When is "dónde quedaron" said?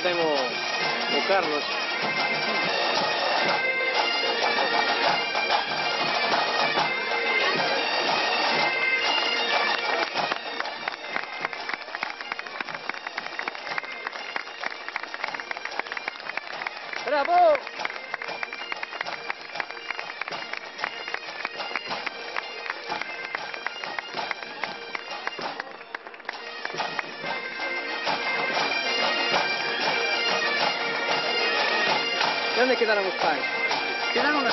32.62-33.04